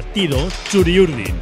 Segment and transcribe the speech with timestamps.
[0.00, 1.34] Partido Churiurdin.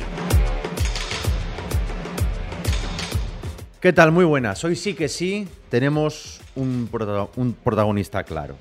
[3.80, 4.10] ¿Qué tal?
[4.10, 4.64] Muy buenas.
[4.64, 6.90] Hoy sí que sí tenemos un,
[7.36, 8.56] un protagonista claro.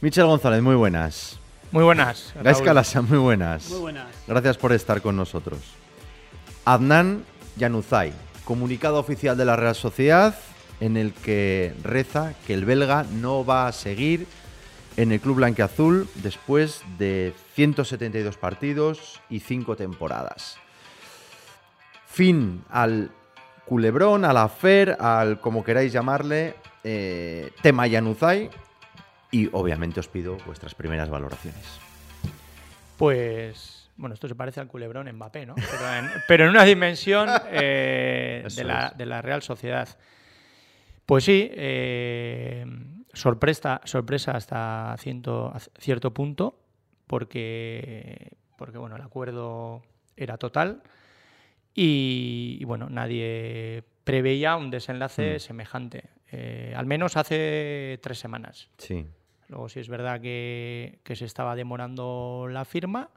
[0.00, 1.38] Michel González, muy buenas.
[1.72, 2.32] Muy buenas.
[2.42, 3.68] Gais Calasa, muy buenas.
[3.68, 4.06] Muy buenas.
[4.26, 5.58] Gracias por estar con nosotros.
[6.64, 7.22] Adnan
[7.58, 8.14] Yanuzay,
[8.46, 10.36] comunicado oficial de la Real Sociedad
[10.80, 14.26] en el que reza que el belga no va a seguir
[14.98, 20.58] en el club blanqueazul después de 172 partidos y 5 temporadas.
[22.08, 23.12] Fin al
[23.64, 28.50] culebrón, al afer, al como queráis llamarle, eh, tema Yanuzay
[29.30, 31.78] y obviamente os pido vuestras primeras valoraciones.
[32.96, 35.54] Pues, bueno, esto se parece al culebrón Mbappé, ¿no?
[36.26, 38.44] Pero en, una dimensión eh,
[38.96, 39.88] de, la, Real Sociedad.
[41.06, 42.66] Pues sí, eh,
[43.12, 46.58] sorpresa, sorpresa hasta cierto punto,
[47.06, 49.82] porque, porque bueno, el acuerdo
[50.16, 50.82] era total
[51.80, 55.40] y, bueno, nadie preveía un desenlace hmm.
[55.40, 56.04] semejante.
[56.30, 58.68] Eh, al menos hace tres semanas.
[58.78, 59.06] Sí.
[59.48, 63.10] Luego sí es verdad que, se estaba demorando la firma.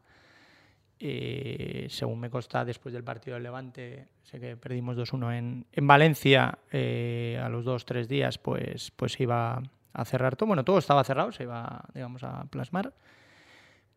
[0.99, 5.87] Eh, según me consta, después del partido del Levante, sé que perdimos 2-1 en, en,
[5.87, 9.59] Valencia, eh, a los dos, tres días, pues, pues iba
[9.93, 10.47] a cerrar todo.
[10.47, 12.93] Bueno, todo estaba cerrado, se iba, digamos, a plasmar.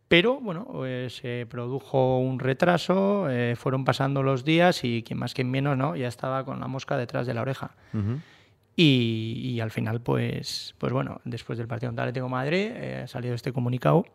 [0.07, 5.33] Pero, bueno, pues, se produjo un retraso, eh, fueron pasando los días y quien más,
[5.33, 5.95] quien menos, ¿no?
[5.95, 7.71] Ya estaba con la mosca detrás de la oreja.
[8.75, 13.33] Y, al final, pues, pues bueno, después del partido contra Atlético Madrid eh, ha salido
[13.33, 14.05] este comunicado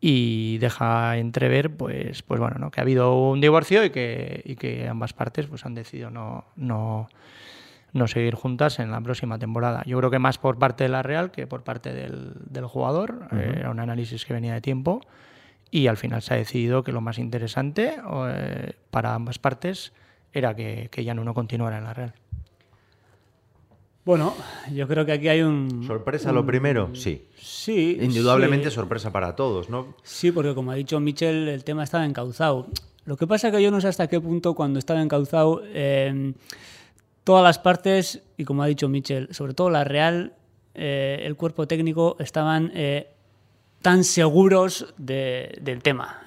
[0.00, 2.70] y deja entrever, pues, pues bueno, ¿no?
[2.70, 6.44] que ha habido un divorcio y que, y que ambas partes pues, han decidido no,
[6.54, 7.08] no,
[7.92, 9.82] no seguir juntas en la próxima temporada.
[9.86, 13.28] Yo creo que más por parte de la Real que por parte del, del jugador.
[13.32, 15.00] Era un análisis que venía de tiempo
[15.70, 17.96] y al final se ha decidido que lo más interesante
[18.28, 19.92] eh, para ambas partes
[20.32, 22.14] era que, que ya no continuara en la Real.
[24.04, 24.34] Bueno,
[24.72, 25.84] yo creo que aquí hay un...
[25.86, 26.94] ¿Sorpresa lo primero?
[26.94, 27.28] Sí.
[27.36, 27.98] Sí.
[28.00, 29.94] Indudablemente sorpresa para todos, ¿no?
[30.02, 32.68] Sí, porque como ha dicho Michel, el tema estaba encauzado.
[33.04, 36.32] Lo que pasa es que yo no sé hasta qué punto cuando estaba encauzado, eh,
[37.28, 40.32] todas las partes, y como ha dicho Michel, sobre todo la Real,
[40.74, 43.10] eh, el cuerpo técnico estaban eh,
[43.82, 46.22] tan seguros del tema.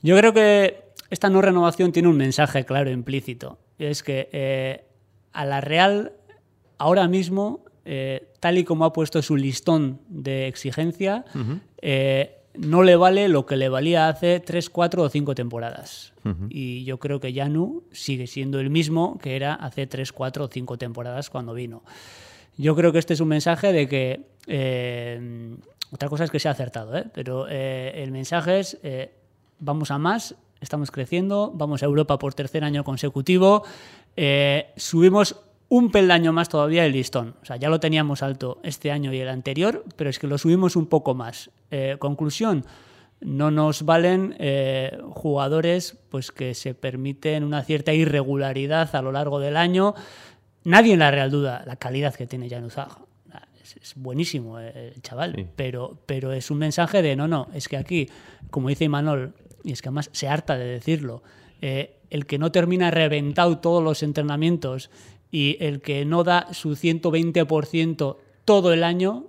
[0.00, 3.58] yo creo que esta no renovación tiene un mensaje claro implícito.
[3.78, 4.86] Es que
[5.34, 6.14] a la Real
[6.78, 11.26] ahora mismo, eh, tal y como ha puesto su listón de exigencia,
[11.82, 16.12] eh, no le vale lo que le valía hace 3, 4 o 5 temporadas.
[16.50, 20.48] Y yo creo que Yanu sigue siendo el mismo que era hace 3, 4 o
[20.48, 21.82] 5 temporadas cuando vino.
[22.56, 24.26] Yo creo que este es un mensaje de que...
[24.46, 25.56] Eh,
[25.90, 28.78] otra cosa es que se ha acertado, pero el mensaje es
[29.58, 33.64] vamos a más, estamos creciendo, vamos a Europa por tercer año consecutivo,
[34.76, 35.36] subimos
[35.72, 37.34] un peldaño más todavía el listón.
[37.40, 40.36] O sea, ya lo teníamos alto este año y el anterior, pero es que lo
[40.36, 41.50] subimos un poco más.
[41.70, 42.66] Eh, conclusión,
[43.22, 49.40] no nos valen eh, jugadores pues, que se permiten una cierta irregularidad a lo largo
[49.40, 49.94] del año.
[50.64, 52.98] Nadie en la Real duda la calidad que tiene Januzaj.
[53.80, 57.78] Es, buenísimo eh, el chaval, pero, pero es un mensaje de no, no, es que
[57.78, 58.10] aquí,
[58.50, 59.32] como dice Imanol,
[59.64, 61.22] y es que además se harta de decirlo,
[61.62, 64.90] el que no termina reventado todos los entrenamientos
[65.32, 69.24] y el que no da su 120% todo el año,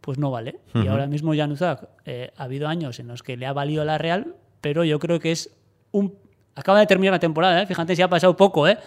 [0.00, 0.60] pues no vale.
[0.72, 3.98] Y ahora mismo Januzak, eh, ha habido años en los que le ha valido la
[3.98, 5.54] Real, pero yo creo que es
[5.90, 6.16] un...
[6.54, 7.66] Acaba de terminar la temporada, ¿eh?
[7.66, 8.78] fíjate si ha pasado poco, ¿eh?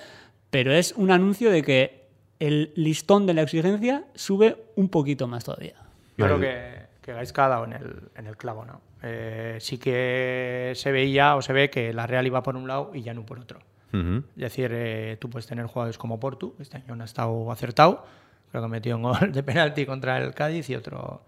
[0.50, 2.08] pero es un anuncio de que
[2.40, 5.76] el listón de la exigencia sube un poquito más todavía.
[6.18, 8.81] Yo creo que, que Gaisca ha dado en el, en el clavo, ¿no?
[9.04, 12.92] Eh, sí que se veía o se ve que la Real iba por un lado
[12.94, 13.60] y no por otro.
[13.94, 18.06] Es decir, eh, tú puedes tener jugadores como Portu, este año no ha estado acertado,
[18.50, 21.24] creo que metió un gol de penalti contra el Cádiz y otro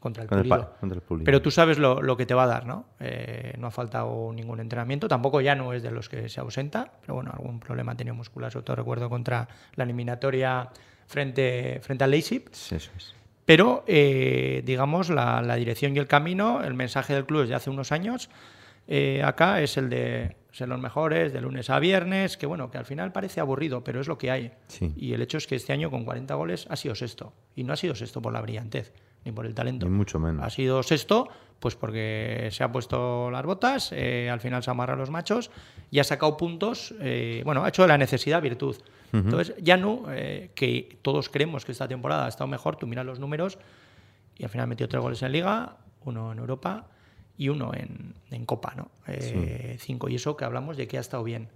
[0.00, 1.24] contra el, Pulido.
[1.24, 2.86] Pero tú sabes lo, que te va a dar, ¿no?
[3.00, 6.92] Eh, no ha faltado ningún entrenamiento, tampoco ya no es de los que se ausenta,
[7.00, 10.68] pero bueno, algún problema tenía muscular, sobre todo recuerdo contra la eliminatoria
[11.06, 12.44] frente, frente al Leipzig.
[12.52, 13.14] Sí, eso es.
[13.44, 17.70] Pero, eh, digamos, la, la, dirección y el camino, el mensaje del club desde hace
[17.70, 18.28] unos años,
[19.24, 22.84] acá es el de ser los mejores de lunes a viernes, que bueno, que al
[22.84, 24.52] final parece aburrido, pero es lo que hay.
[24.96, 27.32] Y el hecho es que este año con 40 goles ha sido sexto.
[27.54, 28.92] Y no ha sido sexto por la brillantez,
[29.24, 29.86] ni por el talento.
[29.86, 30.44] Ni mucho menos.
[30.44, 31.28] Ha sido sexto,
[31.60, 35.50] pues porque se ha puesto las botas, eh, al final se amarra los machos
[35.90, 38.76] y ha sacado puntos, eh, bueno, ha hecho de la necesidad virtud.
[39.10, 43.06] Entonces, ya no, eh, que todos creemos que esta temporada ha estado mejor, tú miras
[43.06, 43.58] los números
[44.36, 46.86] y al final metió tres goles en Liga, uno en Europa
[47.38, 48.90] y uno en, en Copa, ¿no?
[49.06, 50.08] Eh, Cinco.
[50.08, 51.48] Y eso que hablamos de que ha estado bien.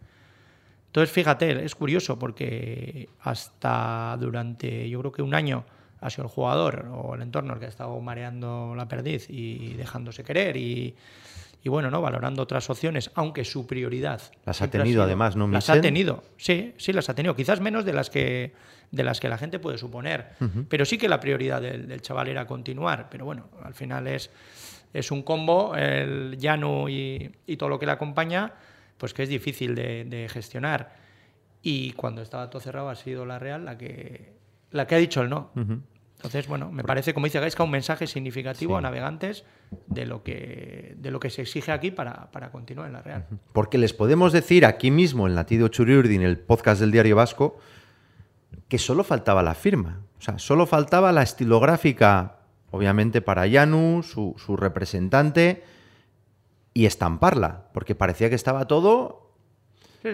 [0.86, 5.64] Entonces, fíjate, es curioso porque hasta durante, yo creo que un año
[6.00, 9.74] ha sido el jugador o el entorno el que ha estado mareando la perdiz y
[9.74, 10.94] dejándose querer y,
[11.64, 12.00] y bueno, ¿no?
[12.00, 14.20] Valorando otras opciones, aunque su prioridad.
[14.44, 17.36] Las ha tenido además, ¿no, Las ha tenido, sí, sí las ha tenido.
[17.36, 18.52] Quizás menos de las que,
[18.90, 20.32] de las que la gente puede suponer.
[20.68, 23.08] Pero sí que la prioridad del, del, chaval era continuar.
[23.10, 24.30] Pero bueno, al final es,
[24.92, 28.54] es un combo, el Llano y, y todo lo que le acompaña,
[28.98, 30.94] pues que es difícil de, de, gestionar.
[31.62, 34.32] Y cuando estaba todo cerrado ha sido la Real la que,
[34.70, 35.50] la que ha dicho el no.
[35.54, 35.80] Uh -huh.
[36.16, 38.78] Entonces, bueno, me parece, como dice Gaisca, un mensaje significativo sí.
[38.78, 39.44] a navegantes
[39.88, 43.26] de lo que, de lo que se exige aquí para, para continuar en la Real.
[43.52, 47.58] Porque les podemos decir aquí mismo, en Latido Churiurdi, en el podcast del Diario Vasco,
[48.68, 50.02] que solo faltaba la firma.
[50.18, 52.36] O sea, solo faltaba la estilográfica,
[52.72, 55.62] obviamente, para Yanu, su, su representante,
[56.74, 59.22] y estamparla, porque parecía que estaba todo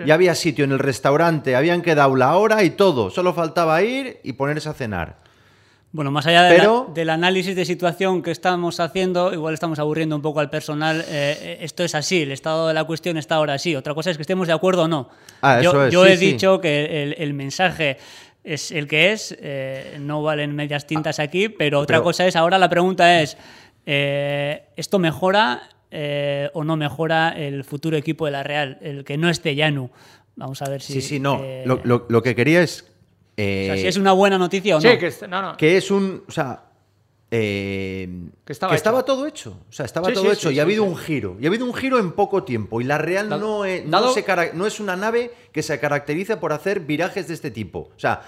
[0.06, 3.10] ya había sitio en el restaurante, habían quedado la hora y todo.
[3.10, 5.16] Solo faltaba ir y ponerse a cenar.
[5.90, 9.78] Bueno, más allá de Pero, la, del análisis de situación que estamos haciendo, igual estamos
[9.78, 11.02] aburriendo un poco al personal.
[11.08, 13.75] Eh, esto es así, el estado de la cuestión está ahora así.
[13.75, 15.08] Otra cosa es que estemos de acuerdo o no.
[15.40, 16.32] Ah, yo, es, yo sí, he sí.
[16.32, 17.96] dicho que el, el, mensaje
[18.44, 22.37] es el que es, eh, no valen medias tintas aquí, pero otra Pero, cosa es,
[22.37, 23.37] ahora la pregunta es,
[23.87, 28.79] eh, ¿esto mejora eh, o no mejora el futuro equipo de la Real?
[28.81, 29.90] El que no esté Yanu.
[30.37, 30.94] Vamos a ver si...
[30.94, 31.43] Sí, sí, no.
[31.64, 32.88] Lo, lo, lo que quería es
[33.38, 34.90] eh, o sea, si es una buena noticia o no.
[34.90, 35.56] Sí, que, es, no, no.
[35.56, 36.25] que es un.
[36.26, 36.64] O sea.
[37.30, 38.08] Eh,
[38.44, 39.60] que estaba, que estaba todo hecho.
[39.69, 41.36] O sea, estaba sí, todo sí, hecho sí, y ha habido un giro.
[41.40, 42.80] Y ha habido un giro en poco tiempo.
[42.80, 45.78] Y la Real dado, no, es, dado, no, se, no, es una nave que se
[45.78, 47.90] caracteriza por hacer virajes de este tipo.
[47.94, 48.22] O sea,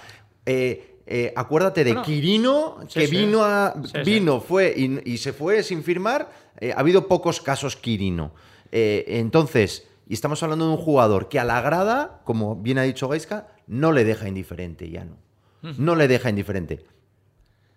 [0.45, 3.73] eh, eh, acuérdate de Quirino, que vino, a,
[4.05, 6.31] vino fue y, y, se fue sin firmar.
[6.59, 8.33] Eh, ha habido pocos casos Quirino.
[8.71, 12.83] Eh, entonces, y estamos hablando de un jugador que a la grada, como bien ha
[12.83, 15.17] dicho Gaiska, no le deja indiferente ya no.
[15.77, 16.85] No le deja indiferente.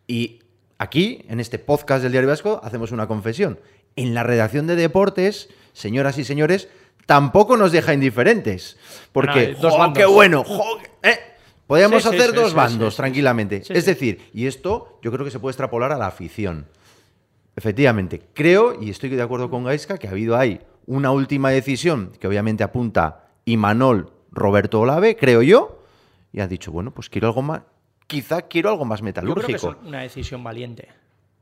[0.06, 0.40] Y
[0.84, 3.58] aquí, en este podcast del Diario Vasco, hacemos una confesión.
[3.96, 6.68] En la redacción de deportes, señoras y señores,
[7.06, 8.76] tampoco nos deja indiferentes.
[9.12, 10.44] Porque, no, ¡oh, qué bueno!
[10.44, 11.18] Jo, eh,
[11.66, 13.62] Podríamos sí, hacer sí, dos sí, bandos tranquilamente.
[13.68, 16.66] es decir, y esto yo creo que se puede extrapolar a la afición.
[17.56, 22.12] Efectivamente, creo, y estoy de acuerdo con Gaiska, que ha habido ahí una última decisión
[22.18, 25.82] que obviamente apunta Imanol Roberto Olave, creo yo,
[26.32, 27.62] y ha dicho, bueno, pues quiero algo más,
[28.14, 29.50] quizá quiero algo más metalúrgico.
[29.50, 30.88] Yo creo que es una decisión valiente.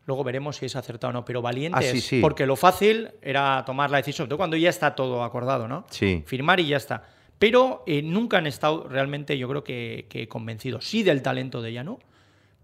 [0.07, 2.21] Luego veremos si es acertado o no, pero valiente ah, sí, es, sí.
[2.21, 5.85] porque lo fácil era tomar la decisión, todo cuando ya está todo acordado, ¿no?
[5.91, 6.23] Sí.
[6.27, 7.05] Firmar y ya está.
[7.39, 11.73] Pero eh, nunca han estado realmente, yo creo que, que, convencidos, sí del talento de
[11.73, 11.99] Llano,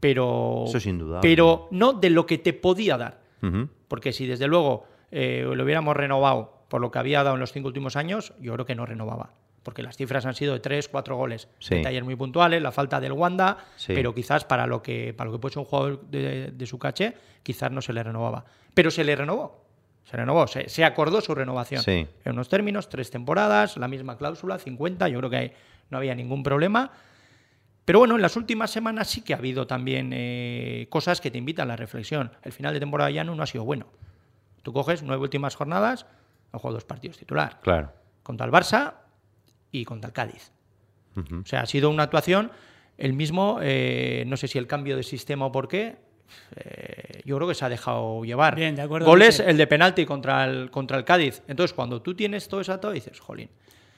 [0.00, 1.20] pero, Eso sin duda.
[1.20, 3.20] pero no de lo que te podía dar.
[3.42, 3.68] Uh -huh.
[3.88, 7.52] Porque si desde luego eh, lo hubiéramos renovado por lo que había dado en los
[7.52, 9.30] cinco últimos años, yo creo que no renovaba.
[9.68, 11.46] Porque las cifras han sido de tres, cuatro goles.
[11.58, 11.74] Sí.
[11.74, 13.92] Detalles muy puntuales, la falta del Wanda, sí.
[13.94, 16.78] pero quizás para lo que para lo que puede ser un jugador de, de, su
[16.78, 18.46] caché, quizás no se le renovaba.
[18.72, 19.66] Pero se le renovó.
[20.04, 21.82] Se renovó, se, se acordó su renovación.
[21.82, 22.06] Sí.
[22.24, 25.52] En unos términos, tres temporadas, la misma cláusula, 50, yo creo que hay,
[25.90, 26.90] no había ningún problema.
[27.84, 31.36] Pero bueno, en las últimas semanas sí que ha habido también eh, cosas que te
[31.36, 32.32] invitan a la reflexión.
[32.42, 33.84] El final de temporada ya no, no ha sido bueno.
[34.62, 36.06] Tú coges nueve últimas jornadas,
[36.52, 37.60] ha jugado dos partidos titular.
[37.60, 37.92] Claro.
[38.22, 38.94] Contra el Barça
[39.72, 40.50] y contra el Cádiz.
[41.16, 41.42] Uh -huh.
[41.42, 42.50] O sea, ha sido una actuación,
[42.96, 45.96] el mismo, eh, no sé si el cambio de sistema o por qué,
[46.56, 48.54] eh, yo creo que se ha dejado llevar.
[48.54, 49.06] Bien, de acuerdo.
[49.06, 51.42] Goles, el de penalti contra el, contra el Cádiz.
[51.48, 53.50] Entonces, cuando tú tienes todo eso, todo dices, jolín,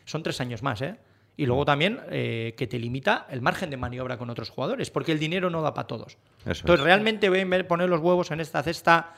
[0.05, 0.97] son tres años más, ¿eh?
[1.37, 5.13] Y luego también eh, que te limita el margen de maniobra con otros jugadores, porque
[5.13, 6.19] el dinero no da para todos.
[6.45, 6.85] Eso Entonces, es.
[6.85, 9.15] realmente voy a poner los huevos en esta cesta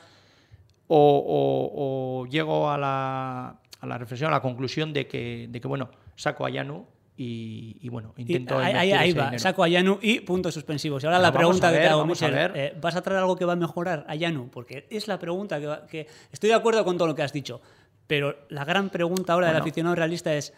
[0.87, 5.59] o, o, o llego a la, a la, reflexión, a la conclusión de que, de
[5.59, 8.59] que bueno, saco a Yanu y, y, bueno, intento.
[8.61, 9.39] Y ahí, ahí va, dinero.
[9.39, 11.03] saco a Yanu y puntos suspensivos.
[11.03, 13.45] Y ahora la pregunta ver, que te hago, Michel, eh, ¿vas a traer algo que
[13.45, 14.49] va a mejorar a Yanu?
[14.49, 17.33] Porque es la pregunta que, va, que, Estoy de acuerdo con todo lo que has
[17.33, 17.61] dicho,
[18.07, 19.59] pero la gran pregunta ahora bueno.
[19.59, 20.53] del aficionado realista es: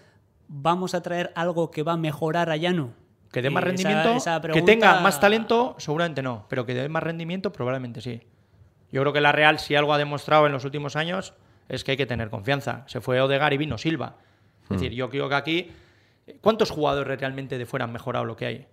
[0.48, 2.94] ¿vamos a traer algo que va a mejorar a Yanu?
[3.32, 4.66] Que dé más y rendimiento, esa, esa pregunta...
[4.66, 8.22] que tenga más talento, seguramente no, pero que dé más rendimiento, probablemente sí.
[8.92, 11.34] Yo creo que la Real, si algo ha demostrado en los últimos años,
[11.68, 12.84] es que hay que tener confianza.
[12.88, 14.16] Se fue Odegar y vino Silva.
[14.66, 15.72] Es decir, yo creo que aquí
[16.42, 18.68] ¿Cuántos jugadores realmente de fuera han mejorado lo que hay?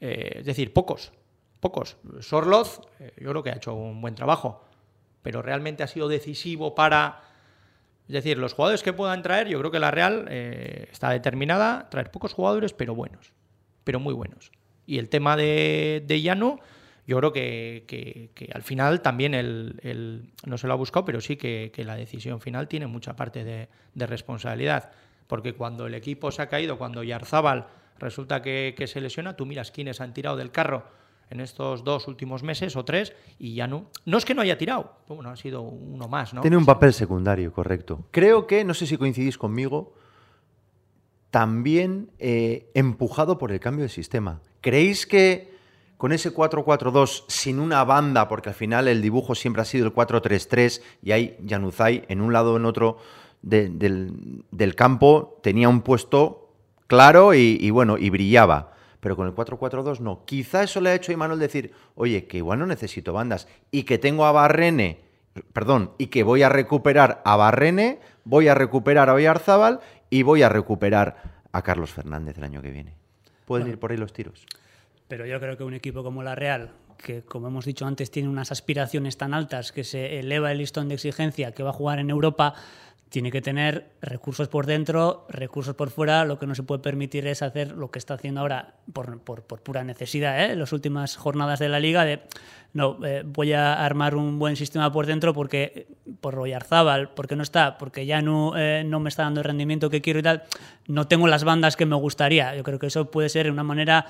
[0.00, 1.12] Eh, es decir, pocos.
[1.60, 1.96] Pocos.
[2.20, 4.64] Sorloz, eh, yo creo que ha hecho un buen trabajo,
[5.22, 7.22] pero realmente ha sido decisivo para.
[8.06, 11.80] Es decir, los jugadores que puedan traer, yo creo que la Real eh, está determinada
[11.80, 13.32] a traer pocos jugadores, pero buenos.
[13.82, 14.52] Pero muy buenos.
[14.86, 16.60] Y el tema de, de Llano,
[17.06, 21.36] yo creo que, que- al final también el, no se lo ha buscado, pero sí
[21.36, 23.68] que, la decisión final tiene mucha parte de,
[24.06, 24.90] responsabilidad.
[25.26, 27.66] Porque cuando el equipo se ha caído, cuando Yarzábal
[27.98, 30.84] resulta que, que se lesiona, tú miras quiénes han tirado del carro
[31.30, 33.90] en estos dos últimos meses o tres y ya no.
[34.04, 36.40] No es que no haya tirado, bueno, ha sido uno más, ¿no?
[36.40, 38.06] Tiene un papel secundario, correcto.
[38.10, 39.94] Creo que, no sé si coincidís conmigo,
[41.30, 44.40] también eh, empujado por el cambio de sistema.
[44.60, 45.53] ¿Creéis que
[46.04, 49.94] con ese 4-4-2, sin una banda, porque al final el dibujo siempre ha sido el
[49.94, 52.98] 4-3-3 y hay Januzaj en un lado o en otro
[53.40, 56.50] de- del, del campo, tenía un puesto
[56.88, 58.74] claro y, y bueno, y brillaba.
[59.00, 60.26] Pero con el 4-4-2 no.
[60.26, 63.84] Quizá eso le ha hecho a Imanol decir, oye, que igual no necesito bandas y
[63.84, 65.00] que tengo a Barrene,
[65.54, 69.80] perdón, y que voy a recuperar a Barrene, voy a recuperar a Oyarzábal
[70.10, 71.16] y voy a recuperar
[71.50, 72.94] a Carlos Fernández el año que viene.
[73.46, 74.44] Pueden ir por ahí los tiros.
[75.08, 76.70] Pero yo creo que un equipo como la Real,
[77.02, 80.88] que como hemos dicho antes, tiene unas aspiraciones tan altas que se eleva el listón
[80.88, 82.54] de exigencia que va a jugar en Europa,
[83.10, 86.24] tiene que tener recursos por dentro, recursos por fuera.
[86.24, 89.42] Lo que no se puede permitir es hacer lo que está haciendo ahora por, por-
[89.42, 90.52] por pura necesidad, ¿eh?
[90.52, 92.22] en las últimas jornadas de la liga, de
[92.72, 95.86] no, eh, voy a armar un buen sistema por dentro porque
[96.20, 99.90] por Royarzábal, porque no está, porque ya no, eh, no me está dando el rendimiento
[99.90, 100.42] que quiero y tal,
[100.88, 102.56] no tengo las bandas que me gustaría.
[102.56, 104.06] Yo creo que eso puede ser una manera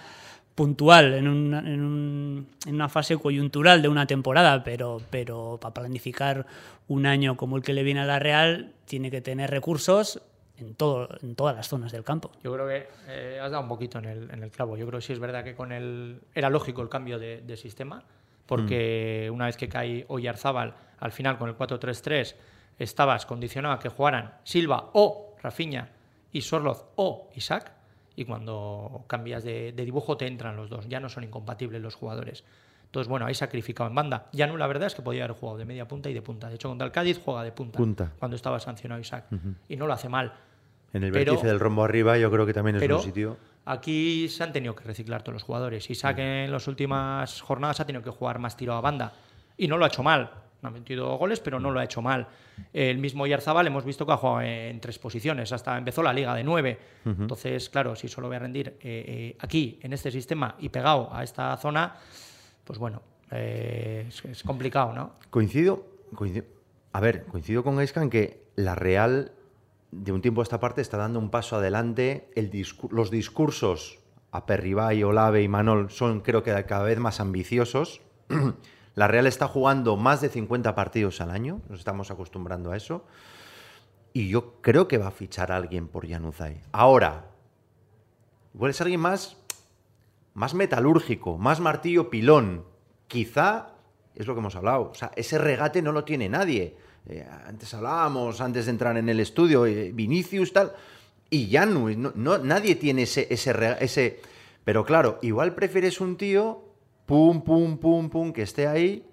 [0.54, 5.74] puntual en una, en, un- en una fase coyuntural de una temporada, pero, pero para
[5.74, 6.46] planificar
[6.88, 10.22] un año como el que le viene a la Real, tiene que tener recursos
[10.58, 12.30] en, todo, en todas las zonas del campo.
[12.42, 14.76] Yo creo que eh, has dado un poquito en el, en el clavo.
[14.76, 17.56] Yo creo que sí es verdad que con el era lógico el cambio de, de
[17.56, 18.04] sistema,
[18.46, 22.34] porque una vez que cae Oyarzábal, al final con el 4-3-3
[22.78, 25.90] estabas condicionado a que jugaran Silva o Rafinha
[26.32, 27.72] y Sorloz o Isaac,
[28.16, 31.94] y cuando cambias de, de dibujo te entran los dos, ya no son incompatibles los
[31.94, 32.44] jugadores.
[32.86, 34.28] Entonces, bueno, ahí sacrificado en banda.
[34.32, 36.48] Ya no, la verdad es que podía haber jugado de media punta y de punta.
[36.48, 38.12] De hecho, contra el Cádiz juega de punta, Punta.
[38.20, 39.24] cuando estaba sancionado Isaac.
[39.68, 40.32] Y no lo hace mal.
[40.92, 43.36] En el Pero- vértice del rombo arriba yo creo que también es un sitio...
[43.64, 45.90] aquí se han tenido que reciclar todos los jugadores.
[45.90, 49.12] Isaac en las últimas jornadas ha tenido que jugar más tiro a banda.
[49.56, 50.30] Y no lo ha hecho mal.
[50.68, 52.26] Ha metido goles, pero no lo ha hecho mal.
[52.72, 55.52] El mismo Yarzabal hemos visto que ha jugado en tres posiciones.
[55.52, 56.78] Hasta empezó la liga de nueve.
[57.04, 61.08] Entonces, claro, si solo voy a rendir eh, eh, aquí, en este sistema, y pegado
[61.12, 61.96] a esta zona,
[62.64, 65.12] pues bueno, eh, es, es complicado, ¿no?
[65.30, 66.46] Coincido, coincido-
[66.92, 69.32] A ver, coincido con Gaisca en que la Real,
[69.90, 72.30] de un tiempo a esta parte, está dando un paso adelante.
[72.34, 73.98] El discu- los discursos
[74.30, 78.00] a Perribay, Olave y Manol son, creo que, cada vez más ambiciosos.
[78.94, 83.04] la Real está jugando más de 50 partidos al año, nos estamos acostumbrando a eso.
[84.12, 86.52] Y yo creo que va a fichar a alguien por Januzaj.
[86.70, 87.24] Ahora,
[88.54, 89.36] igual es alguien más,
[90.34, 92.64] más metalúrgico, más martillo pilón.
[93.08, 93.70] Quizá
[94.14, 94.90] es lo que hemos hablado.
[94.90, 96.76] O sea, ese regate no lo tiene nadie.
[97.06, 100.72] Eh, antes hablábamos, antes de entrar en el estudio, eh, Vinicius, tal.
[101.28, 104.20] Y Janu, no, no- nadie tiene ese, ese, ese.
[104.64, 106.62] Pero claro, igual prefieres un tío,
[107.06, 109.04] pum, pum, pum, pum, que esté ahí.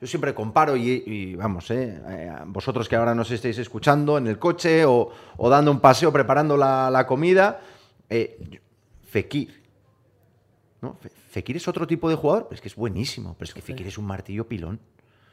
[0.00, 4.28] Yo siempre comparo y, y vamos, eh, eh, vosotros que ahora nos estáis escuchando en
[4.28, 7.60] el coche o, o dando un paseo preparando la, la comida,
[8.08, 8.60] eh,
[9.08, 9.60] Fekir,
[10.82, 10.94] ¿no?
[11.00, 13.34] Fe- Fekir es otro tipo de jugador, pero es que es buenísimo.
[13.38, 14.78] Pero es que Fekir es un martillo pilón.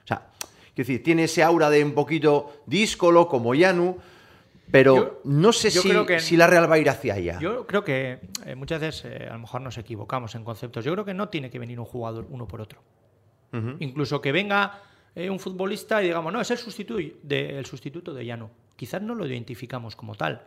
[0.04, 0.30] O sea,
[0.74, 3.98] quiero decir, tiene ese aura de un poquito díscolo, como Yanu,
[4.72, 7.40] pero Yo- no sé si, creo que- si la Real va a ir hacia allá.
[7.40, 10.84] Yo creo que eh, muchas veces eh, a lo mejor nos equivocamos en conceptos.
[10.84, 12.82] Yo creo que no tiene que venir un jugador uno por otro.
[13.80, 14.82] Incluso que venga
[15.16, 18.52] eh, un futbolista y digamos, no, es el sustituto de, el sustituto de Llano.
[18.76, 20.46] Quizás no lo identificamos como tal.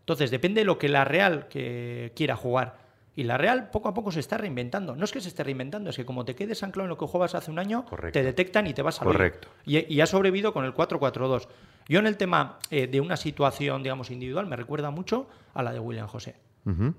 [0.00, 2.82] Entonces, depende de lo que la Real que quiera jugar.
[3.16, 4.94] Y la Real poco a poco se está reinventando.
[4.96, 7.06] No es que se esté reinventando, es que como te quedes anclado en lo que
[7.06, 8.18] juegas hace un año, Correcto.
[8.18, 9.04] te detectan y te vas a.
[9.04, 9.48] Correcto.
[9.64, 11.46] Y, y ha sobrevivido con el 4-4-2.
[11.92, 15.74] Yo en el tema eh, de una situación, digamos, individual, me recuerda mucho a la
[15.74, 16.36] de William José,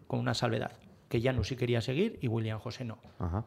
[0.06, 0.72] con una salvedad.
[1.10, 3.00] Que Llano sí quería seguir y William José no.
[3.18, 3.44] Ajá.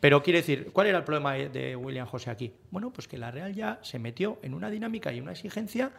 [0.00, 2.52] Pero quiere decir, ¿cuál era el problema de William José aquí?
[2.72, 5.92] Bueno, pues que la Real ya se metió en una dinámica y una exigencia,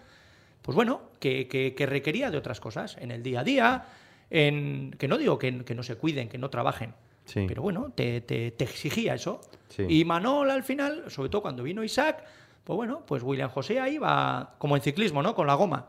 [0.61, 3.85] pues bueno, que, que- que requería de otras cosas, en el día a día,
[4.29, 6.93] en, que no digo que, que no se cuiden, que no trabajen,
[7.25, 7.45] Sí.
[7.47, 9.39] pero bueno, te, te- te exigía eso.
[9.69, 9.85] Sí.
[9.87, 12.23] Y Manol al final, sobre todo cuando vino Isaac,
[12.63, 15.33] pues bueno, pues William José ahí va como en ciclismo, ¿no?
[15.35, 15.87] Con la goma.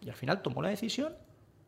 [0.00, 1.14] Y al final tomó la decisión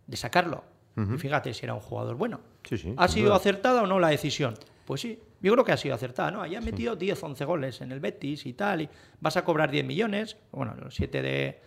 [0.06, 0.64] de sacarlo.
[0.96, 2.40] Y fíjate si era un jugador bueno.
[2.62, 4.54] Sí, ¿Ha sido acertada o no la decisión?
[4.84, 6.40] Pues sí, yo creo que ha sido acertada, ¿no?
[6.42, 8.88] Ahí han metido 10, 11 goles en el Betis y tal, y
[9.20, 11.60] vas a cobrar 10 millones, bueno, los 7 de,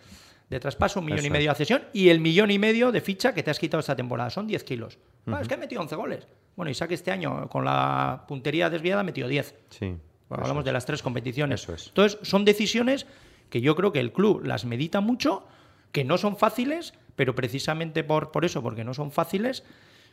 [0.48, 3.00] de traspaso, un millón Eso y medio de cesión, y el millón y medio de
[3.02, 4.98] ficha que te has quitado esta temporada, son 10 kilos.
[5.26, 6.26] Ah, es que ha metido 11 goles.
[6.58, 9.54] Bueno, Isaac este año con la puntería desviada metió 10.
[9.70, 9.94] Sí.
[10.28, 11.62] Bueno, hablamos de las tres competiciones.
[11.62, 11.86] Eso es.
[11.86, 13.06] Entonces, son decisiones
[13.48, 15.46] que yo creo que el club las medita mucho,
[15.92, 19.62] que no son fáciles, pero precisamente por, por eso, porque no son fáciles,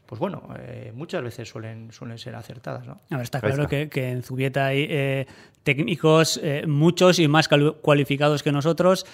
[0.05, 3.01] pues bueno, eh, muchas veces suelen, suelen ser acertadas, ¿no?
[3.09, 3.67] A ver, está claro está.
[3.67, 5.25] Que, que en Zubieta hay eh,
[5.63, 7.49] técnicos eh, muchos y más
[7.81, 9.07] cualificados que nosotros,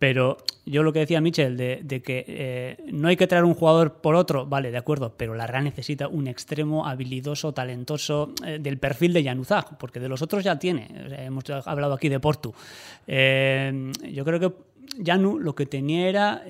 [0.00, 3.52] pero yo lo que decía Michel, de, de que eh, no hay que traer un
[3.52, 8.58] jugador por otro, vale, de acuerdo, pero la Real necesita un extremo habilidoso, talentoso, eh,
[8.58, 10.88] del perfil de Januzaj, porque de los otros ya tiene.
[11.18, 12.54] Hemos hablado aquí de Portu.
[13.06, 14.52] Eh, yo creo que
[15.04, 16.44] Janu lo que tenía era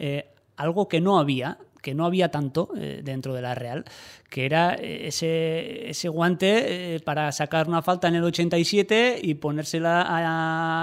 [0.56, 3.84] algo que no había, que no había tanto eh, dentro de la Real,
[4.28, 9.34] que era eh, ese, ese guante eh, para sacar una falta en el 87 y
[9.34, 10.04] ponérsela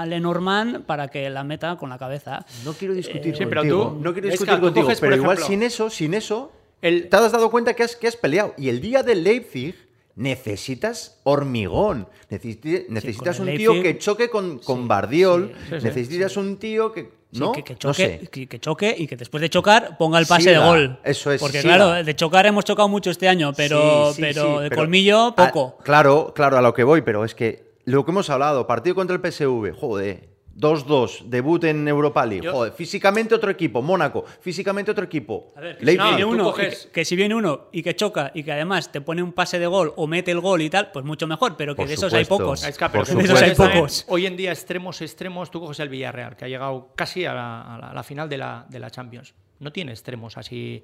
[0.00, 2.44] a Lenormand para que la meta con la cabeza.
[2.64, 3.88] No quiero discutir Sí, pero contigo.
[3.90, 6.52] tú- no quiero que discutir contigo, coges, pero igual ejemplo, sin eso, sin eso,
[6.82, 8.54] el- te has dado cuenta que has, que has peleado.
[8.58, 9.74] Y el día del Leipzig
[10.16, 12.08] necesitas hormigón.
[12.28, 15.52] Necesitas con un tío Leipzig- que choque con, con Bardiol.
[15.70, 17.16] sí, sí, necesitas un tío que.
[17.30, 18.28] Que, No choque, sé.
[18.30, 20.98] que, que choque y que después de chocar ponga el pase de gol.
[21.04, 24.60] eso es, Porque claro, de chocar hemos chocado mucho este año, pero, Sí, sí, pero
[24.60, 25.76] de pero- colmillo poco.
[25.84, 29.14] claro, claro, a lo que voy, pero es que lo que hemos hablado, partido contra
[29.14, 30.28] el PSV, joder.
[30.58, 32.44] 2-2, debut en Europa League.
[32.44, 33.80] Yo- Joder, físicamente otro equipo.
[33.80, 35.52] Mónaco, físicamente otro equipo.
[35.56, 36.16] A ver, que, Leipzig.
[36.16, 39.00] si uno, coges- que, que si viene uno y que choca y que además te
[39.00, 41.74] pone un pase de gol o mete el gol y tal, pues mucho mejor, pero
[41.74, 42.64] que Por de esos hay pocos.
[42.64, 43.74] Es que, pero Por que de esos hay supuesto.
[43.76, 44.04] pocos.
[44.08, 47.62] Hoy en día, extremos, extremos, tú coges el Villarreal, que ha llegado casi a la,
[47.62, 49.34] a la- a la final de la, de la Champions.
[49.60, 50.82] No tiene extremos así,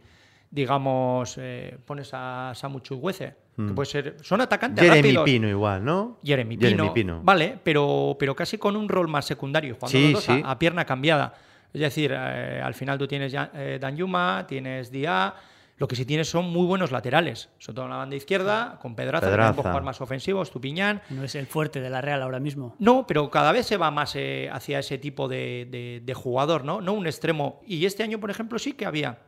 [0.54, 4.16] digamos, eh, pones a Samu Chukwueze, que puede ser...
[4.22, 4.82] Son atacantes.
[4.84, 5.24] Jeremy rápidos.
[5.24, 6.18] Pino igual, ¿no?
[6.24, 7.20] Jeremy Pino.
[7.24, 10.42] Vale, pero, pero casi con un rol más secundario, jugando Sí, los dos a- sí.
[10.44, 11.34] a, pierna cambiada.
[11.72, 15.34] Es decir, eh, al final tú tienes ya, eh, Dan Yuma, tienes Dia.
[15.76, 18.94] Lo que sí tienes son muy buenos laterales, sobre todo en la banda izquierda, con
[18.94, 19.54] Pedraza, que Pedraza.
[19.54, 21.02] puede jugar más ofensivo, Estupiñán.
[21.10, 22.76] No es el fuerte de la Real ahora mismo.
[22.78, 26.64] No, pero cada vez se va más eh, hacia ese tipo de, de- de jugador,
[26.64, 26.80] ¿no?
[26.80, 27.60] No un extremo.
[27.66, 29.18] Y este año, por ejemplo, sí que había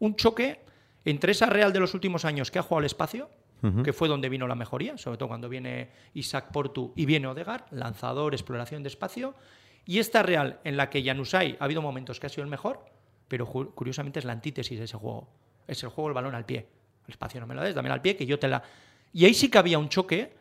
[0.00, 0.58] un choque
[1.04, 3.28] entre esa Real de los últimos años que ha jugado al espacio,
[3.84, 7.66] que fue donde vino la mejoría, sobre todo cuando viene Isaac Portu y viene Odegar,
[7.70, 9.34] lanzador, exploración de espacio,
[9.84, 12.84] y esta Real en la que Janusay ha habido momentos que ha sido el mejor,
[13.28, 15.28] pero curiosamente es la antítesis de ese juego.
[15.68, 16.66] Es el juego del balón al pie.
[17.06, 18.62] El espacio no me lo des, dame al pie, que yo te la...
[19.12, 20.32] Y ahí sí que había un choque,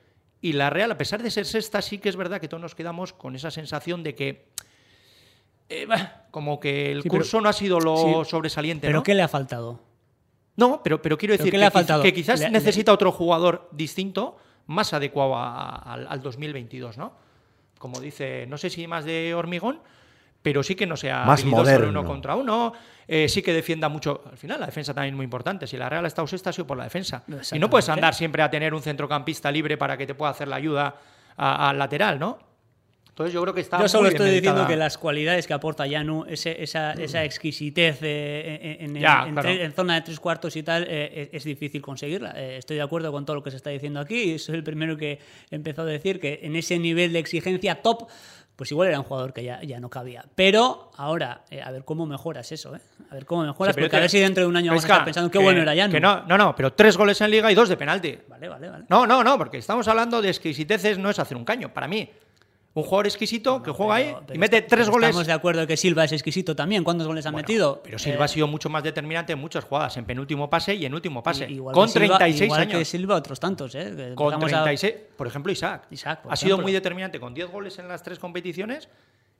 [0.41, 2.73] y la Real, a pesar de ser sexta, sí que es verdad que todos nos
[2.73, 4.47] quedamos con esa sensación de que...
[5.69, 5.87] eh,
[6.31, 9.03] como que el Sí, pero- curso no ha sido lo sí, sobresaliente, ¿Pero ¿no?
[9.03, 9.79] qué le ha faltado?
[10.57, 12.03] No, pero, pero quiero ¿Pero decir que, le ha quiz- faltado?
[12.03, 14.37] que quizás Le- le- necesita otro jugador distinto,
[14.67, 17.13] más adecuado a- a- al, al 2022, ¿no?
[17.79, 19.79] Como dice, no sé si más de hormigón,
[20.41, 21.89] pero sí que no sea Más moderno.
[21.89, 22.73] uno contra uno,
[23.07, 24.23] eh, sí que defienda mucho.
[24.29, 25.67] Al final, la defensa también es muy importante.
[25.67, 27.23] Si la Real ha estado sexta, ha sido por la defensa.
[27.51, 30.47] Y no puedes andar siempre a tener un centrocampista libre para que te pueda hacer
[30.47, 30.95] la ayuda
[31.37, 32.39] a- al lateral, ¿no?
[33.11, 35.85] Entonces yo creo que está Yo solo muy estoy diciendo que las cualidades que aporta
[35.85, 39.49] Yanu, ese- esa, esa exquisitez eh, en, en- Ya, en claro.
[39.49, 42.31] tre- en zona de tres cuartos y tal, eh, es, es difícil conseguirla.
[42.35, 44.63] Eh, estoy de acuerdo con todo lo que se está diciendo aquí y soy el
[44.63, 45.19] primero que
[45.51, 48.07] empezó a decir que en ese nivel de exigencia top,
[48.55, 50.23] pues igual era un jugador que ya, ya no cabía.
[50.35, 52.79] Pero ahora, eh, a ver cómo mejoras eso, ¿eh?
[53.09, 54.87] A ver cómo mejoras, Sí, porque a ver si dentro de un año vamos a
[54.87, 55.91] estar pensando qué que- bueno era Yanu.
[55.91, 58.17] que no, no, no, pero tres goles en liga y dos de penalti.
[58.29, 58.85] Vale, vale, vale.
[58.87, 61.73] No, no, no, porque estamos hablando de exquisiteces, no es hacer un caño.
[61.73, 62.09] Para mí,
[62.73, 65.09] un jugador exquisito que juega Pero- ahí pero y mete tres goles.
[65.09, 66.83] Estamos de acuerdo que Silva es exquisito también.
[66.85, 67.81] ¿Cuántos goles ha Bueno, metido?
[67.83, 70.85] Pero Silva Eh, ha sido mucho más determinante en muchas jugadas, en penúltimo pase y
[70.85, 71.49] en último pase.
[71.51, 72.77] igual con que Silva- 36 igual años.
[72.79, 74.13] que Silva otros tantos, ¿eh?
[74.15, 75.87] Con empezamos a- 36, por ejemplo, Isaac.
[75.91, 78.87] Isaac, por ha sido muy determinante con 10 goles en las tres competiciones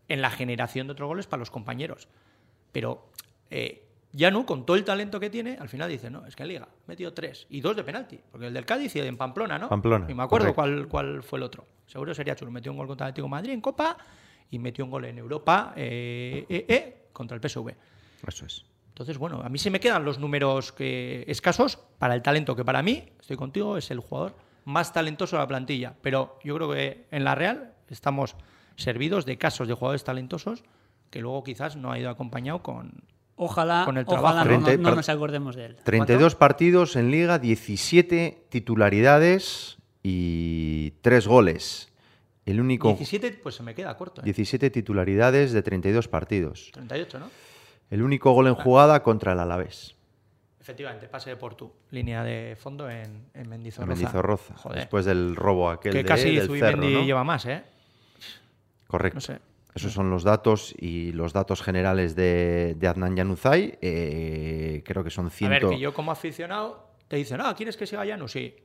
[0.09, 2.09] en la generación de otros goles para los compañeros.
[2.73, 3.07] Pero
[3.49, 6.49] eh, Yanu, con todo el talento que tiene, al final dice, no, es que en
[6.49, 8.19] Liga metido tres y dos de penalti.
[8.31, 9.69] Porque el del Cádiz y el en Pamplona, ¿no?
[9.69, 11.65] Pamplona, Y me acuerdo cuál, cuál fue el otro.
[11.87, 12.51] Seguro sería chulo.
[12.51, 13.97] Metió un gol contra el Atlético de Madrid en Copa
[14.49, 17.69] y metió un gol en Europa eh, eh, eh, contra el PSV.
[18.27, 18.65] Eso es.
[18.89, 22.65] Entonces, bueno, a mí se me quedan los números que, escasos para el talento que
[22.65, 25.95] para mí, estoy contigo, es el jugador más talentoso de la plantilla.
[26.01, 28.35] Pero yo creo que en la Real estamos
[28.75, 30.63] servidos de casos de jugadores talentosos
[31.09, 33.03] que luego quizás no ha ido acompañado con...
[33.43, 34.89] Ojalá, con el ojalá trabajo, no, ¿no?
[34.91, 35.75] no- nos acordemos de él.
[35.83, 41.91] 32 partidos en liga, 17 titularidades y 3 goles.
[42.45, 44.21] El único 17, pues se me queda corto.
[44.21, 44.25] ¿eh?
[44.25, 46.69] 17 titularidades de 32 partidos.
[46.73, 47.29] 38, ¿no?
[47.89, 49.95] El único gol en jugada contra el Alavés.
[50.59, 51.71] Efectivamente, pase de Portu.
[51.89, 52.99] Línea de fondo en,
[53.33, 53.95] en en Mendizorroza.
[53.95, 54.77] Mendizorroza, Joder.
[54.79, 57.05] Después del robo aquel que de, casi del Zubimendi cerro, ¿no?
[57.05, 57.63] lleva más, ¿eh?
[58.87, 59.15] Correcto.
[59.17, 59.39] No sé.
[59.73, 63.57] Esos son los datos y los datos generales de, de Adnan Januzaj.
[63.81, 65.49] Eh, creo que son A 100.
[65.49, 68.27] ver, que yo como aficionado te dicen, ah, ¿quieres que siga Llano?
[68.27, 68.55] Sí.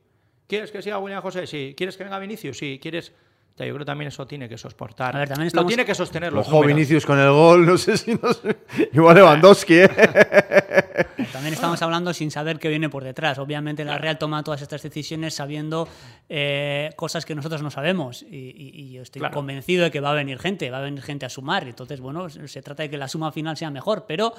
[0.47, 1.47] ¿Quieres que siga William José?
[1.47, 1.73] Sí.
[1.77, 2.57] ¿Quieres que venga Vinicius?
[2.57, 2.79] Sí.
[2.81, 3.11] ¿Quieres...?
[3.53, 5.15] O sea, yo creo que también eso tiene que soportar.
[5.15, 6.75] A ver, también Lo estamos- tiene que sostener los Ojo, números.
[6.75, 8.55] Vinicius con el gol, no sé si no sé.
[8.93, 9.89] Igual Lewandowski, ¿eh?
[11.57, 13.39] Estamos hablando sin saber qué viene por detrás.
[13.39, 15.87] Obviamente la Real toma todas estas decisiones sabiendo
[16.29, 18.21] eh, cosas que nosotros no sabemos.
[18.21, 19.33] Y, y- y yo estoy Claro.
[19.33, 21.67] convencido de que va a venir gente, va a venir gente a sumar.
[21.67, 24.05] Entonces, bueno, se trata de que la suma final sea mejor.
[24.07, 24.33] Pero,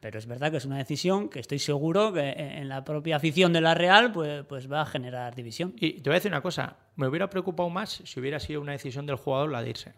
[0.00, 3.52] pero es verdad que es una decisión que estoy seguro que en la propia afición
[3.52, 5.74] de la Real pues, pues va a generar división.
[5.78, 6.76] Y te voy a decir una cosa.
[6.96, 9.92] Me hubiera preocupado más si hubiera sido una decisión del jugador la de irse.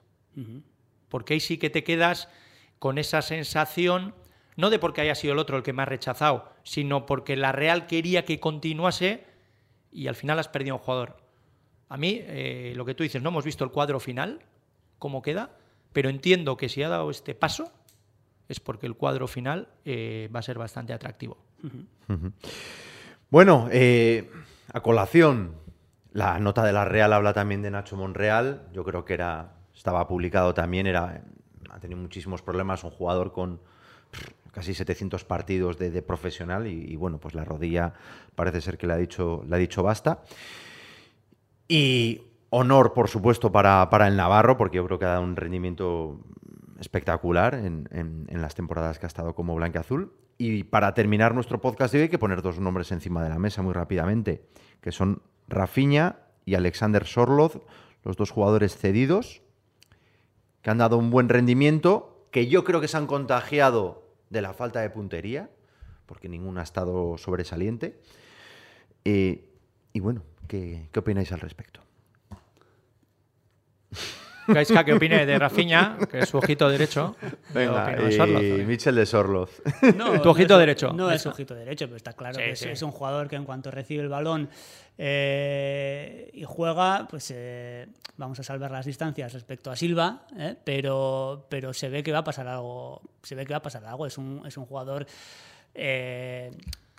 [1.08, 2.28] Porque ahí sí que te quedas
[2.80, 4.14] con esa sensación,
[4.56, 7.52] no de porque haya sido el otro el que me ha rechazado, sino porque la
[7.52, 9.24] Real quería que continuase
[9.90, 11.16] y al final has perdido un jugador.
[11.88, 14.40] A mí, eh, lo que tú dices, no hemos visto el cuadro final,
[14.98, 15.50] cómo queda,
[15.92, 17.72] pero entiendo que si ha dado este paso
[18.48, 21.38] es porque el cuadro final eh, va a ser bastante atractivo.
[23.30, 24.28] Bueno, eh,
[24.72, 25.54] a colación,
[26.12, 28.68] la nota de la Real habla también de Nacho Monreal.
[28.72, 31.22] Yo creo que era estaba publicado también, era
[31.70, 33.60] ha tenido muchísimos problemas, un jugador con
[34.52, 37.92] casi 700 partidos de, profesional y, bueno, pues la rodilla
[38.34, 40.22] parece ser que le ha dicho, le ha dicho basta.
[41.68, 45.36] Y honor, por supuesto, para, para el Navarro, porque yo creo que ha dado un
[45.36, 46.20] rendimiento
[46.80, 50.12] espectacular en, en- las temporadas que ha estado como Blanca-Azul.
[50.38, 53.38] Y para terminar nuestro podcast de hoy hay que poner dos nombres encima de la
[53.38, 54.46] mesa muy rápidamente,
[54.80, 57.60] que son Rafinha y Alexander Sorloz,
[58.02, 59.42] los dos jugadores cedidos,
[60.62, 64.54] que han dado un buen rendimiento, que yo creo que se han contagiado de la
[64.54, 65.50] falta de puntería,
[66.06, 68.00] porque ninguno ha estado sobresaliente.
[69.04, 69.44] Eh,
[69.92, 71.80] y bueno, ¿qué, qué opináis al respecto?
[74.52, 77.16] Gaisca, ¿qué opine de Rafinha, que es su ojito derecho?
[78.16, 78.64] Sorloz, y ¿eh?
[78.66, 79.62] Michel de Sorloz.
[79.96, 80.92] No, Tu ojito es- derecho.
[80.92, 81.30] No es Eso.
[81.30, 82.68] ojito derecho, pero está claro Sí, que es, sí.
[82.68, 84.48] es un jugador que en cuanto recibe el balón
[84.98, 87.86] eh, y juega, pues eh,
[88.16, 90.56] vamos a salvar las distancias respecto a Silva, ¿eh?
[90.62, 93.00] pero, pero se ve que va a pasar algo.
[93.22, 94.06] Se ve que va a pasar algo.
[94.06, 95.06] Es un, es un jugador
[95.74, 96.50] eh,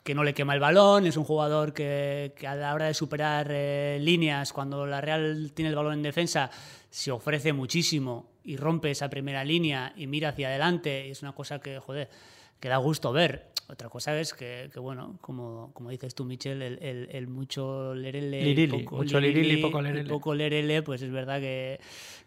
[0.04, 2.94] que no le quema el balón, es un jugador que, que a la hora de
[2.94, 6.50] superar eh, líneas, cuando la Real tiene el balón en defensa,
[6.90, 11.08] se ofrece muchísimo y rompe esa primera línea y mira hacia adelante.
[11.08, 12.10] Y es una cosa que, joder,
[12.60, 13.52] que da gusto ver.
[13.70, 17.94] Otra cosa es que, que, bueno, como, como dices tú, Michel, el, el- el mucho
[17.96, 20.10] lerele, Lirili, mucho lirili y poco lerele.
[20.10, 21.80] poco lerele, pues es verdad que,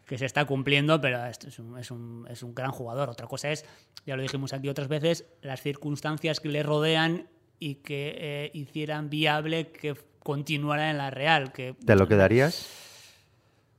[0.06, 3.10] que se está cumpliendo, pero es un, es, un, es un gran jugador.
[3.10, 3.66] Otra cosa es,
[4.06, 7.26] ya lo dijimos aquí otras veces, las circunstancias que le rodean
[7.59, 11.53] y que eh, hicieran viable que continuara en la Real.
[11.53, 12.67] Que, ¿Te lo quedarías?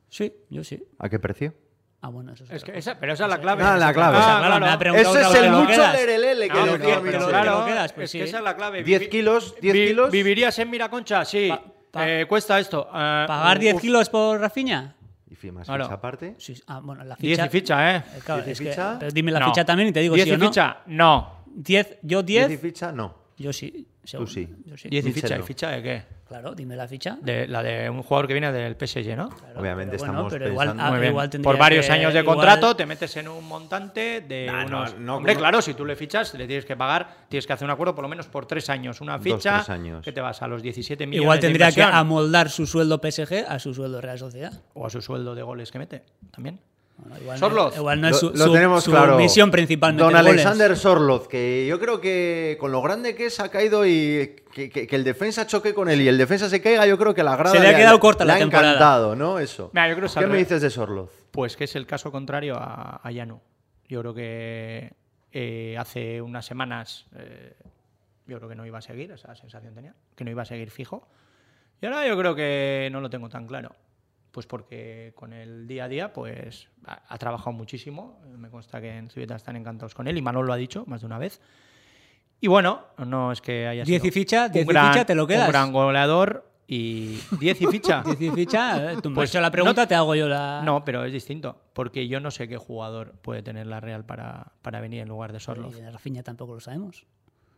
[0.10, 0.84] Sí, yo sí.
[1.00, 1.54] ¿A qué precio?
[2.02, 3.64] Ah, bueno, eso es, que esa, pero esa es la clave.
[3.64, 4.18] Ah, la clave.
[4.18, 7.28] Ah, Esa, claro, me ha preguntado Ese es el ¿te lo mucho lerelele que pero-
[7.30, 8.18] claro, quedas, pues es sí.
[8.20, 8.84] que esa es la clave.
[8.84, 10.12] 10 Vivi- kilos, 10 vi- kilos.
[10.12, 11.26] ¿Vivirías en Miraconcha?
[11.26, 11.48] Sí.
[11.50, 12.88] Pa- pa- Eh, cuesta esto.
[12.90, 14.96] eh, ¿Pagar uf, 10 uf, kilos por Rafinha?
[15.28, 15.86] Y firmas Claro.
[15.86, 16.36] ficha aparte.
[16.38, 17.46] Sí, ah, bueno, la 10 ficha.
[17.48, 18.04] y ficha, ¿eh?
[18.24, 18.98] Claro, 10 y es que- ficha.
[19.00, 19.48] pero dime la No.
[19.48, 20.46] ficha también y te digo 10 sí o no.
[20.46, 20.78] ficha?
[20.86, 21.44] No.
[21.48, 22.60] 10, yo 10 10.
[22.60, 23.25] y ficha, no.
[23.38, 23.86] Yo sí.
[24.04, 24.30] seguro.
[24.32, 24.48] sí.
[24.66, 24.88] Yo sí.
[24.88, 25.36] 10 y ficha.
[25.36, 25.44] ¿Y no.
[25.46, 26.04] ficha de qué?
[26.26, 27.18] Claro, dime la ficha.
[27.22, 29.30] De, la de un jugador que viene del PSG, ¿no?
[29.30, 32.38] Claro, Obviamente pero bueno, estamos pero igual, ah, igual Por varios que- años de igual-
[32.38, 34.98] contrato te metes en un montante de Nah, unos...
[34.98, 35.40] no, Hombre, no.
[35.40, 38.04] claro, si tú le fichas, le tienes que pagar, tienes que hacer un acuerdo por
[38.04, 39.02] lo menos por tres años.
[39.02, 40.02] Una Dos, ficha años.
[40.04, 43.46] que te vas a los 17 millones Igual de tendría que amoldar su sueldo PSG
[43.50, 44.54] a su sueldo Real Sociedad.
[44.76, 46.60] O a su sueldo de goles que mete, también.
[46.98, 47.74] Bueno, igual, Sorloz.
[47.76, 49.18] No, igual no es Lo, su, lo su- tenemos su claro.
[49.18, 49.98] misión principal.
[49.98, 50.46] Don meter goles.
[50.46, 54.70] Alexander Sorloz, que yo creo que con lo grande que es ha caído y que,
[54.70, 57.24] que- que el defensa choque con él y el defensa se caiga, yo creo que
[57.24, 58.70] la grada Se le ha quedado corta le la ha temporada.
[58.70, 59.40] encantado, ¿no?
[59.40, 59.70] Eso.
[59.74, 61.12] Mira, yo creo que es ¿Qué me dices de Sorloz?
[61.32, 63.42] Pues que es el caso contrario a, a Llano.
[63.90, 64.94] Yo creo que
[65.34, 67.54] eh, hace unas semanas eh,
[68.26, 70.72] yo creo que no iba a seguir, esa sensación tenía, que no iba a seguir
[70.72, 71.08] fijo.
[71.82, 73.76] Y ahora yo creo que no lo tengo tan claro.
[74.36, 78.20] Pues porque con el día a día pues ha, ha trabajado muchísimo.
[78.38, 81.00] Me consta que en Civita están encantados con él y Manuel lo ha dicho más
[81.00, 81.40] de una vez.
[82.42, 85.06] Y bueno, no es que haya 10 sido y ficha, un 10 y gran- ficha,
[85.06, 85.46] te lo quedas.
[85.48, 88.04] Un gran goleador y 10 y ficha.
[88.04, 90.28] 10 y ficha, eh, tú me Pues has hecho la pregunta, no- te hago yo
[90.28, 90.62] la.
[90.66, 94.52] No, pero es distinto, porque yo no sé qué jugador puede tener la Real para,
[94.62, 95.78] para venir en lugar de Y Sorloz.
[95.78, 97.06] de Rafinha tampoco lo sabemos.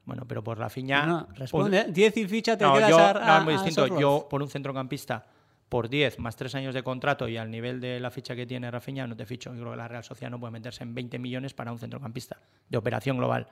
[0.06, 1.08] Bueno, pero por Rafinha...
[1.08, 1.86] No, responde.
[1.86, 4.00] por- 10 y ficha, te No, quedas yo- a, no, a- es muy distinto.
[4.00, 5.26] Yo, por un centrocampista,
[5.70, 8.72] por 10 más 3 años de contrato y al nivel de la ficha que tiene
[8.72, 9.54] Rafinha, no te ficho.
[9.54, 12.38] Yo creo que la Real Sociedad no puede meterse en 20 millones para un centrocampista
[12.70, 13.48] de operación global.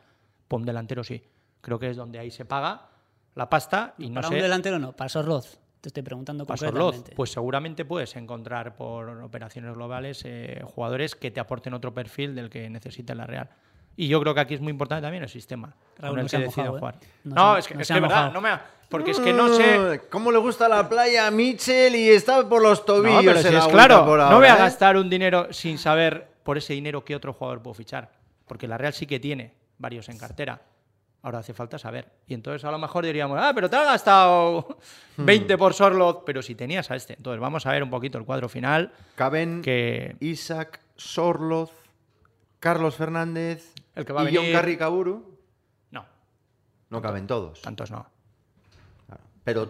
[0.47, 1.21] Por un delantero sí.
[1.62, 2.89] Creo que es donde ahí se paga
[3.36, 4.36] la pasta y no para sé...
[4.36, 5.60] un delantero no, para Sorloz.
[5.82, 11.30] Te estoy preguntando Para Sorloz, pues seguramente puedes encontrar por operaciones globales eh, jugadores que
[11.30, 13.49] te aporten otro perfil del que necesita la Real.
[13.97, 16.29] Y yo creo que aquí es muy importante también el sistema Raúl, con el no
[16.29, 16.93] se mojado, ¿eh?
[17.23, 19.34] No No, se- es que, no es que verdad, no me ha- porque es que
[19.34, 19.79] no sé.
[19.79, 23.23] Mm, ¿Cómo le gusta la playa a Michel y está por los No, tobillos?
[23.25, 24.60] pero si es claro, no voy a ¿eh?
[24.60, 28.12] gastar un dinero sin saber por ese dinero qué otro jugador puedo fichar.
[28.47, 30.62] Porque la Real sí que tiene varios en cartera.
[31.23, 32.12] Ahora hace falta saber.
[32.27, 34.77] Y entonces a lo mejor diríamos, ah, pero te has gastado
[35.17, 35.25] Hmm.
[35.25, 37.13] 20 por Sorloth, pero si tenías a este.
[37.13, 38.91] Entonces vamos a ver un poquito el cuadro final.
[39.15, 41.71] Caben Que Isaac, Sorloz,
[42.60, 45.38] Carlos Fernández El que va a y John venir- Carri Caburu.
[45.91, 46.05] no,
[46.89, 47.62] No caben todos.
[47.62, 48.05] tantos no.
[49.43, 49.69] Pero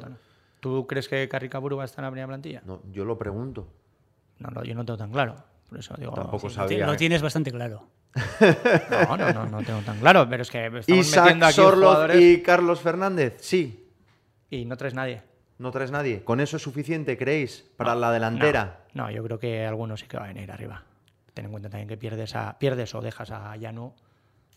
[0.61, 2.61] ¿Tú crees que Carricaburu va a estar en la primera plantilla?
[2.65, 3.67] no, yo lo pregunto.
[4.39, 5.35] No, no, yo no tengo tan claro.
[5.69, 6.13] Por eso digo.
[6.13, 6.55] Tampoco sí.
[6.55, 6.85] sabía.
[6.85, 7.87] Lo tienes bastante claro.
[9.09, 10.27] No, no, no, no tengo tan claro.
[10.29, 13.35] Pero es que estamos Isaac, metiendo aquí jugadores y Carlos Fernández.
[13.41, 13.87] Sí.
[14.49, 15.21] y no traes nadie.
[15.57, 16.23] No traes nadie.
[16.23, 18.79] ¿Con eso es suficiente, creéis, para la delantera?
[18.93, 20.83] No, no, yo creo que alguno sí que va a venir arriba.
[21.33, 23.93] Ten en cuenta también que pierdes, a, pierdes o dejas a Llano.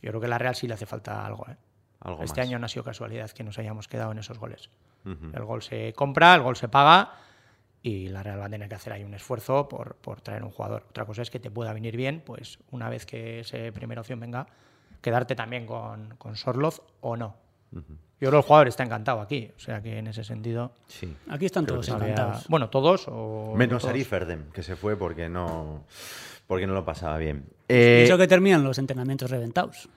[0.03, 1.47] Yo creo que a la Real sí le hace falta algo.
[1.49, 1.57] ¿eh?
[2.01, 2.49] Algo este más.
[2.49, 4.71] año no ha sido casualidad que nos hayamos quedado en esos goles.
[5.05, 5.31] Ujú.
[5.35, 7.13] El gol se compra, el gol se paga
[7.83, 10.51] y la Real va a tener que hacer ahí un esfuerzo por, por traer un
[10.51, 10.85] jugador.
[10.91, 14.21] Otra cosa es que te pueda venir bien, pues una vez que esa primera opción
[14.21, 14.47] venga,
[15.01, 17.37] quedarte también con, con Sorloz o no.
[17.71, 17.81] Yo
[18.19, 20.73] creo que el jugador está encantado aquí, o sea que en ese sentido.
[20.87, 21.15] Sí.
[21.29, 22.49] Aquí están todos había- encantados.
[22.49, 23.55] bueno, todos o.
[23.55, 23.91] Menos todos.
[23.93, 25.85] Arif Erdem, que se fue porque no,
[26.49, 27.45] porque no lo pasaba bien.
[27.69, 29.89] Eh, eso que terminan los entrenamientos reventados.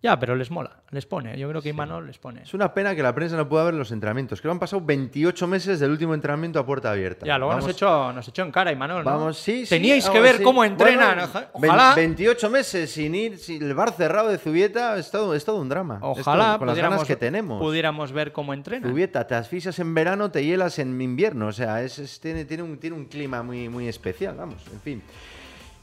[0.00, 1.36] Ya, pero les mola, les pone.
[1.36, 2.42] Yo creo que Imanol les pone.
[2.42, 4.40] Es una pena que la prensa no pueda ver los entrenamientos.
[4.40, 7.26] Creo que han pasado 28 meses del último entrenamiento a puerta abierta.
[7.26, 9.02] Ya, luego Vamos- nos echó, nos echó en cara Imanol.
[9.04, 9.10] ¿no?
[9.10, 10.42] Vamos, sí, sí, Teníais que vamos, ver sí.
[10.44, 11.28] cómo entrenan.
[11.52, 11.94] Bueno, ojalá.
[11.96, 15.68] 28 meses sin ir, sin el bar cerrado de Zubieta, es todo, es todo un
[15.68, 15.96] drama.
[15.96, 17.60] Es todo- Ojalá con las ganas que tenemos.
[17.60, 18.88] pudiéramos ver cómo entrenan.
[18.88, 21.48] Zubieta, te asfixias en verano, te hielas en invierno.
[21.48, 24.80] O sea, es, es- tiene, tiene, un, tiene un clima muy, muy especial, vamos, en
[24.80, 25.02] fin.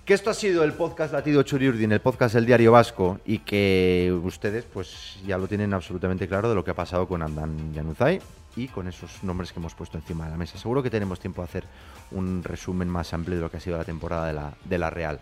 [0.06, 4.16] Que esto ha sido el podcast Latido Churiurdin, el podcast del Diario Vasco, y que
[4.24, 8.22] ustedes pues ya lo tienen absolutamente claro de lo que ha pasado con Andan Yanuzai
[8.56, 10.60] y con esos nombres que hemos puesto encima de la mesa.
[10.60, 11.64] Seguro que tenemos tiempo de hacer
[12.12, 14.92] un resumen más amplio de lo que ha sido la temporada de la, de la
[14.92, 15.20] Real.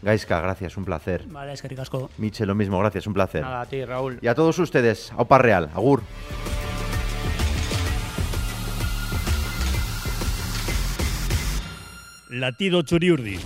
[0.00, 1.26] Gaiska, gracias, un placer.
[1.26, 2.08] Vale, es que ricasco.
[2.16, 3.42] Miche, lo mismo, gracias, un placer.
[3.42, 4.20] Nada, a ti, Raúl.
[4.22, 6.02] Y a todos ustedes, Opa Real, Agur.
[12.30, 13.38] Latido Churiurdi.